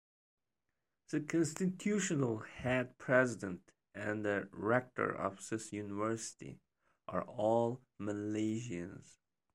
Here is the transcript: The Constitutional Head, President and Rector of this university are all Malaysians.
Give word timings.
The 1.11 1.19
Constitutional 1.21 2.39
Head, 2.39 2.97
President 2.97 3.71
and 3.93 4.25
Rector 4.51 5.15
of 5.15 5.47
this 5.47 5.71
university 5.71 6.59
are 7.07 7.21
all 7.21 7.83
Malaysians. 8.01 9.17